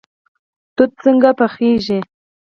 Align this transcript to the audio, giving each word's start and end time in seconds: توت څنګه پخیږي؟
توت 0.75 0.91
څنګه 1.03 1.29
پخیږي؟ 1.39 1.99